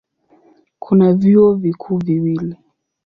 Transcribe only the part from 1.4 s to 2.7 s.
vikuu viwili.